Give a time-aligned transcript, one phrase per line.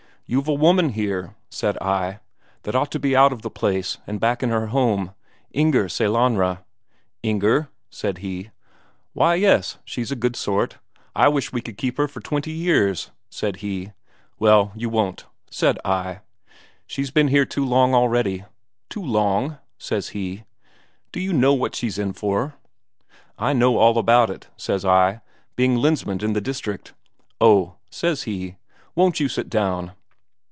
[0.33, 2.21] 'You've a woman here,' said I,'
[2.63, 5.13] that ought to be out of the place, and back in her home
[5.51, 6.63] Inger Sellanraa.'
[7.21, 8.49] 'Inger?' said he;
[9.11, 9.77] 'why, yes.
[9.83, 10.77] She's a good sort
[11.13, 13.91] I wish we could keep her for twenty years,' said he.
[14.39, 16.21] 'Well, you won't,' said I.
[16.87, 18.45] 'She's been here too long already.'
[18.89, 20.45] 'Too long?' says he.
[21.11, 22.53] 'Do you know what she's in for?'
[23.37, 25.19] 'I know all about it,' says I,
[25.57, 26.93] 'being Lensmand in the district.'
[27.41, 28.55] 'Oh,' says he,
[28.95, 29.91] 'won't you sit down?'